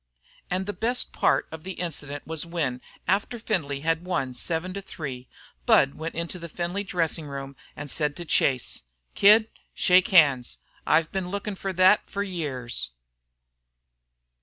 And 0.49 0.65
the 0.65 0.73
best 0.73 1.13
part 1.13 1.47
of 1.51 1.63
the 1.63 1.73
incident 1.73 2.25
was 2.25 2.43
when, 2.43 2.81
after 3.07 3.37
Findlay 3.37 3.81
had 3.81 4.03
won 4.03 4.33
7 4.33 4.73
to 4.73 4.81
3, 4.81 5.27
Budd 5.67 5.93
went 5.93 6.15
into 6.15 6.39
the 6.39 6.49
Findlay 6.49 6.83
dressing 6.83 7.27
room 7.27 7.55
and 7.75 7.87
said 7.87 8.15
to 8.15 8.25
Chase: 8.25 8.81
"Kid, 9.13 9.47
shake 9.75 10.07
hands. 10.07 10.57
I've 10.87 11.11
been 11.11 11.29
lookin' 11.29 11.53
fer 11.53 11.71
thet 11.71 12.01
fer 12.09 12.23
years." 12.23 12.93